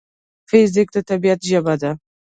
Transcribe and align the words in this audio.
فزیک 0.49 0.87
د 0.95 0.97
طبیعت 1.09 1.39
ژبه 1.49 1.75
ده. 1.81 1.91